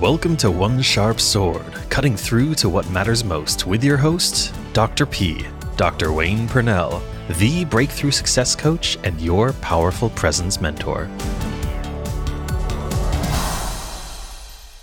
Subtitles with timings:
[0.00, 5.04] Welcome to One Sharp Sword, cutting through to what matters most with your host, Dr.
[5.04, 5.44] P,
[5.76, 6.12] Dr.
[6.12, 7.02] Wayne Pernell,
[7.38, 11.10] the breakthrough success coach and your powerful presence mentor.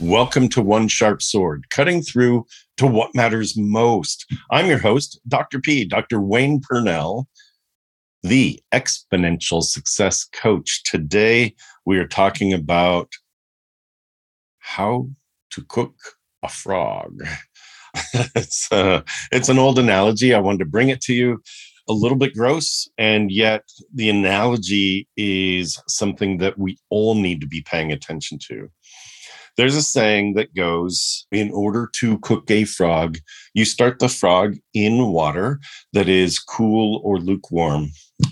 [0.02, 2.46] Welcome to One Sharp Sword, cutting through
[2.76, 4.26] to what matters most.
[4.52, 5.62] I'm your host, Dr.
[5.62, 6.20] P, Dr.
[6.20, 7.28] Wayne Pernell,
[8.22, 10.84] the exponential success coach.
[10.84, 11.56] Today,
[11.86, 13.08] we are talking about
[14.66, 15.08] how
[15.52, 15.96] to cook
[16.44, 17.24] a frog.
[18.36, 19.02] it's, uh,
[19.32, 20.34] it's an old analogy.
[20.34, 21.42] I wanted to bring it to you.
[21.88, 23.62] A little bit gross, and yet
[23.94, 28.70] the analogy is something that we all need to be paying attention to.
[29.56, 33.20] There's a saying that goes in order to cook a frog,
[33.54, 35.60] you start the frog in water
[35.94, 37.92] that is cool or lukewarm,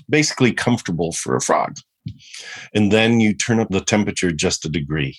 [0.09, 1.77] basically comfortable for a frog.
[2.73, 5.15] And then you turn up the temperature just a degree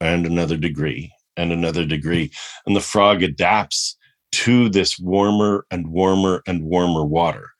[0.00, 2.30] and another degree and another degree.
[2.66, 3.96] And the frog adapts
[4.32, 7.50] to this warmer and warmer and warmer water,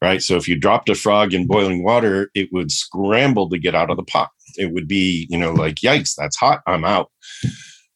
[0.00, 0.22] right?
[0.22, 3.90] So if you dropped a frog in boiling water, it would scramble to get out
[3.90, 4.30] of the pot.
[4.56, 7.10] It would be, you know, like, yikes, that's hot, I'm out.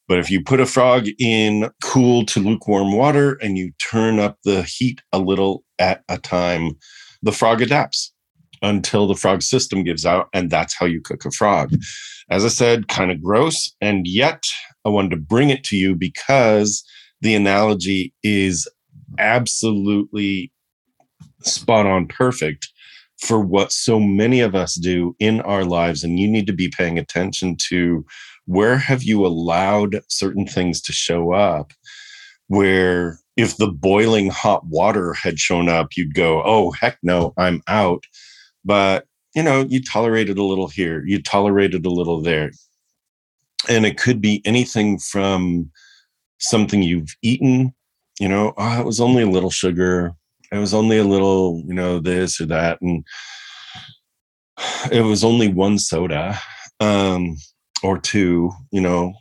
[0.07, 4.37] But if you put a frog in cool to lukewarm water and you turn up
[4.43, 6.71] the heat a little at a time,
[7.21, 8.13] the frog adapts
[8.61, 10.29] until the frog system gives out.
[10.33, 11.73] And that's how you cook a frog
[12.29, 13.73] as I said, kind of gross.
[13.81, 14.43] And yet
[14.85, 16.83] I wanted to bring it to you because
[17.21, 18.67] the analogy is
[19.17, 20.51] absolutely
[21.41, 22.67] spot on perfect
[23.19, 26.03] for what so many of us do in our lives.
[26.03, 28.05] And you need to be paying attention to
[28.45, 31.73] where have you allowed certain things to show up
[32.47, 37.61] where if the boiling hot water had shown up, you'd go, oh, heck no, I'm
[37.67, 38.05] out.
[38.67, 42.51] But you know, you tolerated a little here, you tolerated a little there.
[43.69, 45.71] And it could be anything from
[46.39, 47.73] something you've eaten,
[48.19, 50.13] you know, oh, it was only a little sugar,
[50.51, 52.81] it was only a little, you know, this or that.
[52.81, 53.05] And
[54.91, 56.39] it was only one soda
[56.79, 57.35] um,
[57.83, 59.13] or two, you know,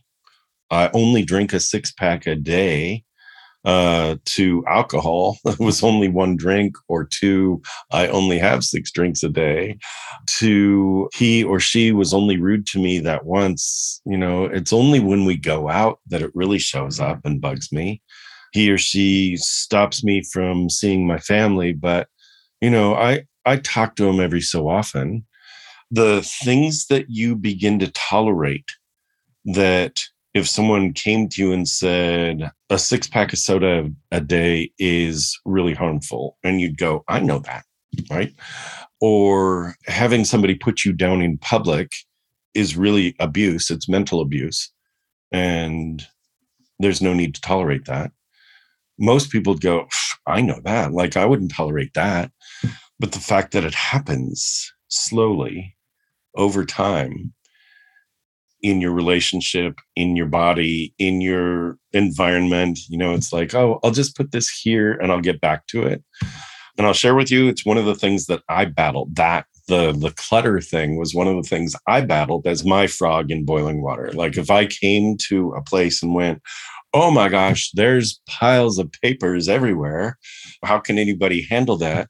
[0.70, 3.04] I only drink a six pack a day
[3.66, 5.38] uh, to alcohol.
[5.46, 7.60] It was only one drink or two.
[7.90, 9.78] I only have six drinks a day.
[10.38, 14.00] To he or she was only rude to me that once.
[14.06, 17.72] You know, it's only when we go out that it really shows up and bugs
[17.72, 18.02] me.
[18.52, 22.08] He or she stops me from seeing my family, but
[22.60, 25.26] you know, I I talk to him every so often.
[25.90, 28.68] The things that you begin to tolerate
[29.46, 30.00] that
[30.36, 35.40] if someone came to you and said a six pack of soda a day is
[35.46, 37.64] really harmful, and you'd go, I know that,
[38.10, 38.34] right?
[39.00, 41.90] Or having somebody put you down in public
[42.52, 44.70] is really abuse, it's mental abuse.
[45.32, 46.06] And
[46.80, 48.12] there's no need to tolerate that.
[48.98, 49.88] Most people go,
[50.26, 50.92] I know that.
[50.92, 52.30] Like, I wouldn't tolerate that.
[53.00, 55.76] But the fact that it happens slowly
[56.36, 57.32] over time
[58.62, 62.78] in your relationship, in your body, in your environment.
[62.88, 65.82] You know, it's like, oh, I'll just put this here and I'll get back to
[65.82, 66.02] it.
[66.78, 69.16] And I'll share with you, it's one of the things that I battled.
[69.16, 73.30] That the the clutter thing was one of the things I battled as my frog
[73.30, 74.10] in boiling water.
[74.12, 76.42] Like if I came to a place and went,
[76.94, 80.18] oh my gosh, there's piles of papers everywhere.
[80.62, 82.08] How can anybody handle that?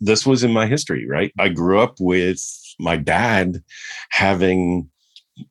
[0.00, 1.32] This was in my history, right?
[1.38, 2.40] I grew up with
[2.78, 3.62] my dad
[4.10, 4.90] having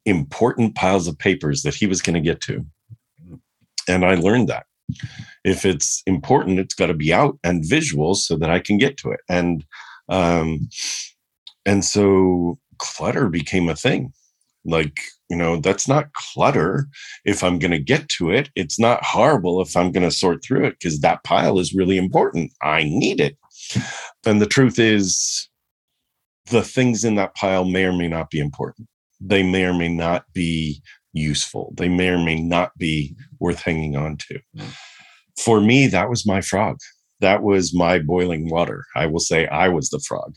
[0.06, 2.66] important piles of papers that he was going to get to.
[3.88, 4.66] And I learned that
[5.44, 8.98] if it's important, it's got to be out and visual so that I can get
[8.98, 9.22] to it.
[9.30, 9.66] And
[10.10, 10.70] um,
[11.66, 14.14] and so clutter became a thing.
[14.66, 16.88] Like you know, that's not clutter.
[17.26, 20.44] If I'm going to get to it, it's not horrible if I'm going to sort
[20.44, 22.52] through it because that pile is really important.
[22.62, 23.38] I need it.
[24.26, 25.50] And the truth is,
[26.52, 28.88] the things in that pile may or may not be important
[29.22, 30.82] they may or may not be
[31.14, 31.74] useful.
[31.78, 34.40] They may or may not be worth hanging on to.
[35.38, 36.78] For me, that was my frog.
[37.20, 38.86] That was my boiling water.
[38.96, 40.36] I will say I was the frog.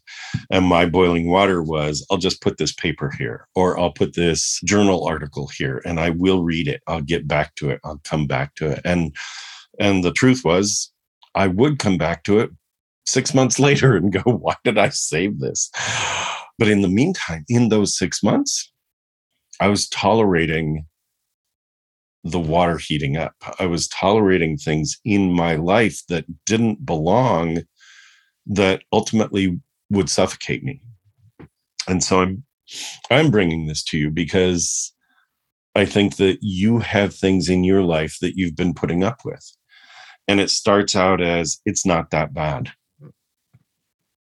[0.51, 4.61] And my boiling water was I'll just put this paper here, or I'll put this
[4.65, 6.83] journal article here, and I will read it.
[6.87, 7.81] I'll get back to it.
[7.85, 8.83] I'll come back to it.
[8.85, 9.17] And
[9.81, 10.93] and the truth was,
[11.35, 12.51] I would come back to it
[13.07, 15.71] six months later and go, why did I save this?
[16.59, 18.73] But in the meantime, in those six months,
[19.65, 20.85] I was tolerating
[22.23, 23.33] the water heating up.
[23.59, 27.63] I was tolerating things in my life that didn't belong
[28.45, 29.59] that ultimately
[29.89, 30.83] would suffocate me.
[31.89, 32.45] And so I'm
[33.11, 34.93] I'm bringing this to you because
[35.75, 39.51] I think that you have things in your life that you've been putting up with.
[40.29, 42.73] And it starts out as it's not that bad.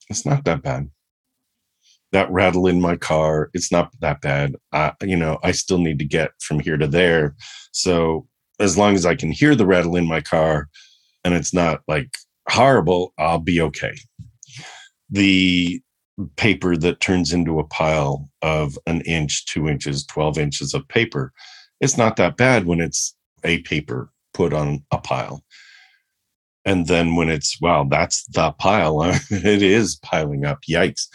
[0.09, 0.89] It's not that bad.
[2.11, 4.56] That rattle in my car, it's not that bad.
[4.71, 7.35] I, you know, I still need to get from here to there.
[7.71, 8.27] So
[8.59, 10.69] as long as I can hear the rattle in my car
[11.23, 12.17] and it's not like
[12.50, 13.94] horrible, I'll be okay.
[15.09, 15.81] The
[16.35, 21.31] paper that turns into a pile of an inch, two inches, 12 inches of paper.
[21.79, 25.44] It's not that bad when it's a paper put on a pile.
[26.65, 29.01] And then when it's, wow, that's the pile,
[29.31, 30.59] it is piling up.
[30.69, 31.07] Yikes.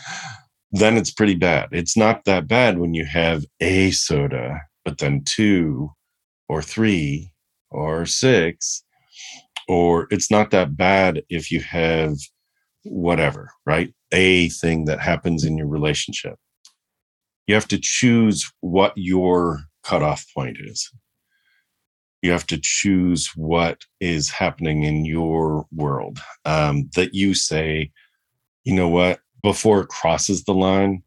[0.75, 1.69] Then it's pretty bad.
[1.71, 5.93] It's not that bad when you have a soda, but then two
[6.49, 7.31] or three
[7.71, 8.83] or six,
[9.69, 12.17] or it's not that bad if you have
[12.83, 13.95] whatever, right?
[14.11, 16.35] A thing that happens in your relationship.
[17.47, 20.91] You have to choose what your cutoff point is.
[22.21, 27.93] You have to choose what is happening in your world um, that you say,
[28.65, 31.03] you know what, before it crosses the line,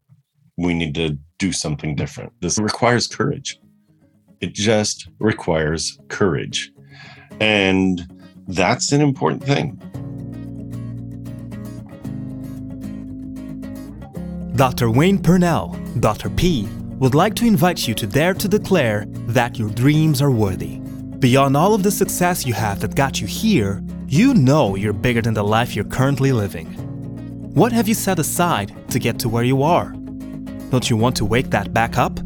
[0.56, 2.32] we need to do something different.
[2.40, 3.58] This requires courage.
[4.40, 6.70] It just requires courage.
[7.40, 8.06] And
[8.46, 9.76] that's an important thing.
[14.54, 14.88] Dr.
[14.88, 16.30] Wayne Pernell, Dr.
[16.30, 16.68] P,
[17.00, 20.78] would like to invite you to dare to declare that your dreams are worthy.
[21.18, 25.22] Beyond all of the success you have that got you here, you know you're bigger
[25.22, 26.87] than the life you're currently living.
[27.54, 29.94] What have you set aside to get to where you are?
[30.70, 32.18] Don't you want to wake that back up?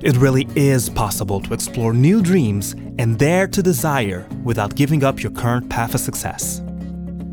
[0.00, 5.22] It really is possible to explore new dreams and dare to desire without giving up
[5.22, 6.62] your current path of success.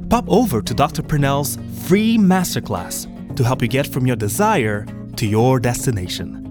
[0.10, 1.04] Pop over to Dr.
[1.04, 1.58] Pernell's
[1.88, 4.86] free masterclass to help you get from your desire
[5.16, 6.42] to your destination.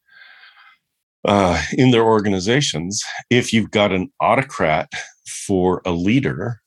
[1.25, 4.89] uh, in their organizations, if you've got an autocrat
[5.45, 6.61] for a leader,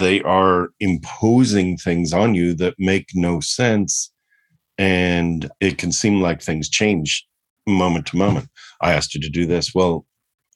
[0.00, 4.12] they are imposing things on you that make no sense.
[4.78, 7.26] And it can seem like things change
[7.66, 8.48] moment to moment.
[8.80, 9.74] I asked you to do this.
[9.74, 10.06] Well,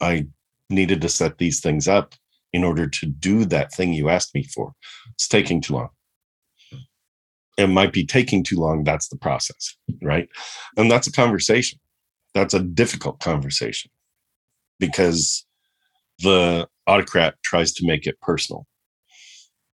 [0.01, 0.27] I
[0.71, 2.15] needed to set these things up
[2.53, 4.73] in order to do that thing you asked me for.
[5.13, 5.89] It's taking too long.
[7.57, 8.83] It might be taking too long.
[8.83, 10.29] That's the process, right?
[10.77, 11.79] And that's a conversation.
[12.33, 13.91] That's a difficult conversation
[14.81, 15.47] because
[16.19, 18.67] the autocrat tries to make it personal.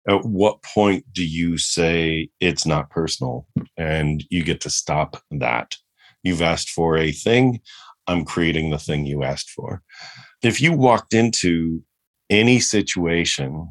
[0.08, 5.76] At what point do you say it's not personal and you get to stop that?
[6.22, 7.60] You've asked for a thing.
[8.06, 9.82] I'm creating the thing you asked for.
[10.42, 11.82] If you walked into
[12.30, 13.68] any situation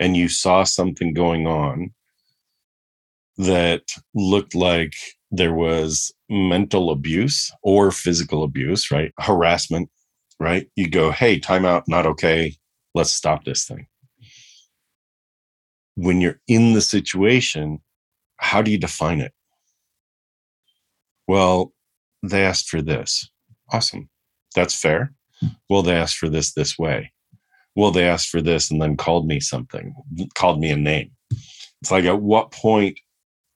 [0.00, 1.92] and you saw something going on
[3.36, 3.82] that
[4.14, 4.94] looked like
[5.30, 9.12] there was mental abuse or physical abuse, right?
[9.18, 9.90] Harassment,
[10.38, 10.66] right?
[10.76, 12.54] You go, hey, timeout, not okay.
[12.94, 13.86] Let's stop this thing.
[15.96, 17.80] When you're in the situation,
[18.36, 19.32] how do you define it?
[21.26, 21.72] Well,
[22.22, 23.30] they asked for this.
[23.72, 24.08] Awesome.
[24.54, 25.12] That's fair.
[25.68, 27.12] Well, they asked for this this way
[27.76, 29.94] well, they asked for this and then called me something,
[30.34, 31.10] called me a name.
[31.82, 32.98] It's like, at what point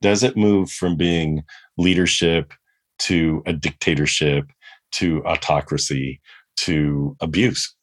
[0.03, 1.45] does it move from being
[1.77, 2.53] leadership
[3.01, 4.47] to a dictatorship
[4.93, 6.21] to autocracy
[6.59, 7.75] to abuse?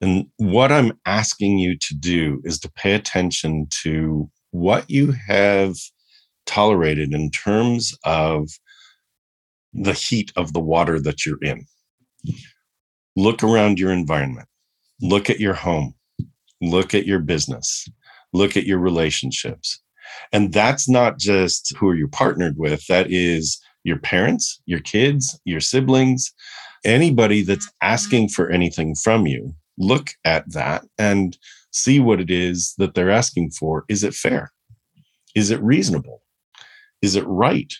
[0.00, 5.74] And what I'm asking you to do is to pay attention to what you have
[6.44, 8.48] tolerated in terms of
[9.72, 11.66] the heat of the water that you're in.
[13.16, 14.48] Look around your environment,
[15.00, 15.94] look at your home,
[16.60, 17.88] look at your business,
[18.32, 19.80] look at your relationships.
[20.32, 25.38] And that's not just who are you partnered with, that is your parents, your kids,
[25.44, 26.32] your siblings,
[26.84, 27.86] anybody that's mm-hmm.
[27.86, 29.54] asking for anything from you.
[29.78, 31.36] Look at that and
[31.70, 33.84] see what it is that they're asking for.
[33.88, 34.52] Is it fair?
[35.34, 36.22] Is it reasonable?
[37.02, 37.72] Is it right?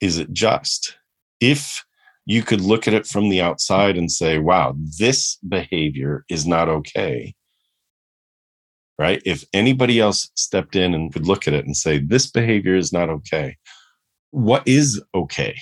[0.00, 0.98] Is it just?
[1.40, 1.84] If
[2.26, 6.68] you could look at it from the outside and say, wow, this behavior is not
[6.68, 7.34] okay.
[8.98, 9.22] Right?
[9.24, 12.92] If anybody else stepped in and could look at it and say, this behavior is
[12.92, 13.56] not okay,
[14.30, 15.56] what is okay?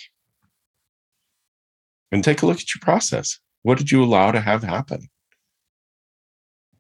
[2.15, 3.41] and take a look at your process.
[3.65, 5.09] What did you allow to have happen?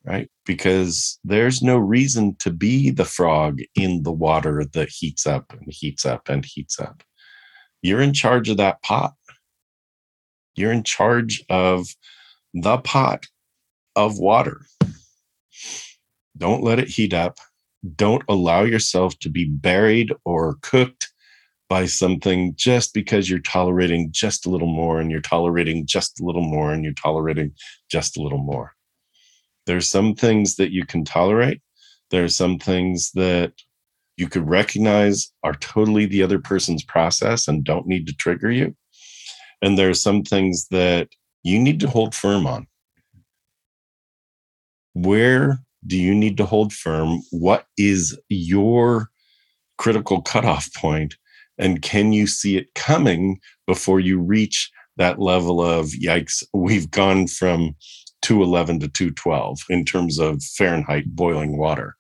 [0.05, 0.29] Right?
[0.45, 5.73] Because there's no reason to be the frog in the water that heats up and
[5.73, 7.03] heats up and heats up.
[7.81, 9.15] You're in charge of that pot.
[10.57, 11.87] You're in charge of
[12.53, 13.25] the pot
[13.97, 14.67] of water.
[16.37, 17.39] Don't let it heat up.
[17.97, 21.14] Don't allow yourself to be buried or cooked
[21.75, 26.25] by something just because you're tolerating just a little more and you're tolerating just a
[26.25, 27.51] little more and you're tolerating
[27.91, 28.75] just a little more.
[29.67, 31.61] There's some things that you can tolerate.
[32.13, 33.55] There are some things that
[34.17, 38.77] you could recognize are totally the other person's process and don't need to trigger you.
[39.61, 41.09] And there are some things that
[41.43, 42.69] you need to hold firm on.
[44.93, 47.21] Where do you need to hold firm?
[47.33, 49.11] What is your
[49.77, 51.17] critical cutoff point?
[51.59, 56.43] And can you see it coming before you reach that level of yikes?
[56.53, 57.75] We've gone from
[58.23, 61.95] 211 to 212 in terms of Fahrenheit boiling water.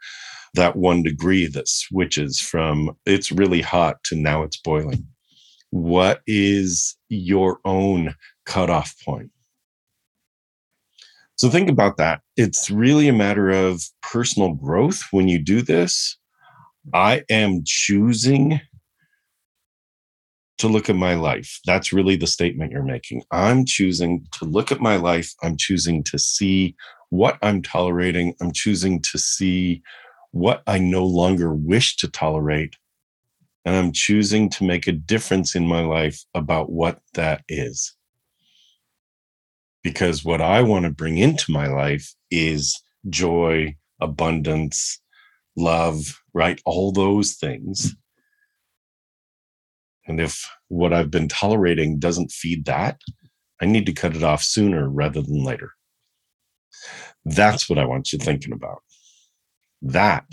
[0.54, 5.06] That one degree that switches from it's really hot to now it's boiling.
[5.70, 8.14] What is your own
[8.46, 9.30] cutoff point?
[11.37, 12.20] So think about that.
[12.37, 16.16] It's really a matter of personal growth when you do this.
[16.92, 18.61] I am choosing
[20.58, 21.61] to look at my life.
[21.66, 23.23] That's really the statement you're making.
[23.30, 25.32] I'm choosing to look at my life.
[25.42, 26.76] I'm choosing to see
[27.11, 28.34] what I'm tolerating.
[28.40, 29.82] I'm choosing to see
[30.30, 32.76] what I no longer wish to tolerate.
[33.64, 37.94] And I'm choosing to make a difference in my life about what that is.
[39.82, 45.00] Because what I want to bring into my life is joy, abundance,
[45.56, 46.61] love, right?
[46.64, 47.94] All those things
[50.06, 53.00] and if what I've been tolerating doesn't feed that,
[53.61, 55.73] I need to cut it off sooner rather than later.
[57.25, 58.82] That's what I want you thinking about.
[59.80, 60.26] That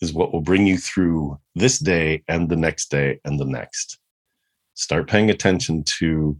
[0.00, 3.98] is what will bring you through this day and the next day and the next.
[4.74, 6.38] Start paying attention to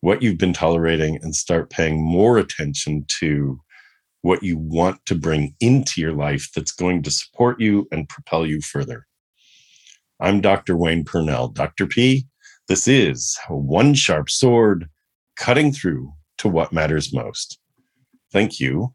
[0.00, 3.58] what you've been tolerating and start paying more attention to
[4.22, 8.46] what you want to bring into your life that's going to support you and propel
[8.46, 9.06] you further.
[10.24, 10.74] I'm Dr.
[10.74, 11.52] Wayne Pernell.
[11.52, 11.86] Dr.
[11.86, 12.24] P,
[12.66, 14.88] this is One Sharp Sword
[15.36, 17.58] cutting through to what matters most.
[18.32, 18.94] Thank you.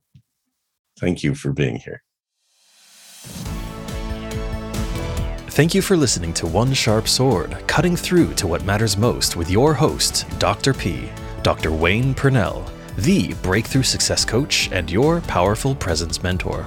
[0.99, 2.01] Thank you for being here.
[5.51, 9.51] Thank you for listening to One Sharp Sword, cutting through to what matters most with
[9.51, 10.73] your host, Dr.
[10.73, 11.11] P,
[11.43, 11.71] Dr.
[11.71, 16.65] Wayne Pernell, the breakthrough success coach and your powerful presence mentor.